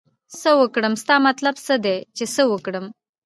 [0.39, 2.85] څه وکړم ستا مطلب څه دی چې څه وکړم